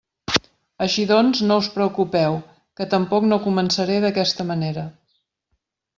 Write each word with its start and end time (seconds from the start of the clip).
Així 0.85 1.03
doncs, 1.11 1.41
no 1.51 1.57
us 1.63 1.67
preocupeu, 1.75 2.39
que 2.81 2.89
tampoc 2.97 3.31
no 3.33 3.41
començaré 3.47 3.99
d'aquesta 4.07 4.51
manera. 4.53 4.87